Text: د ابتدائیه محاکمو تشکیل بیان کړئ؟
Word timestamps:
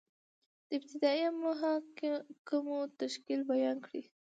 د 0.67 0.69
ابتدائیه 0.77 1.29
محاکمو 1.43 2.79
تشکیل 3.01 3.41
بیان 3.51 3.77
کړئ؟ 3.85 4.03